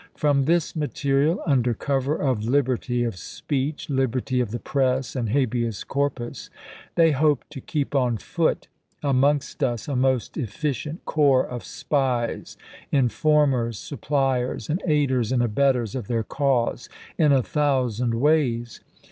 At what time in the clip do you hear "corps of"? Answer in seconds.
11.05-11.63